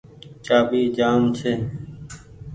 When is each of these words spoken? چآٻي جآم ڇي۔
چآٻي 0.45 0.81
جآم 0.95 1.21
ڇي۔ 1.37 1.51